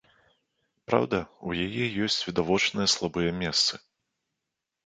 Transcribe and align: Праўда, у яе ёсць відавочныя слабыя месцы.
Праўда, 0.89 1.19
у 1.51 1.53
яе 1.65 1.85
ёсць 2.07 2.17
відавочныя 2.31 2.91
слабыя 2.95 3.29
месцы. 3.43 3.73